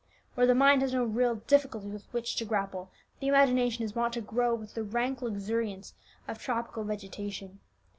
[0.33, 4.15] Where the mind has no real difficulties with which to grapple, the imagination is wont
[4.15, 5.93] to grow with the rank luxuriance
[6.27, 7.59] of tropical vegetation.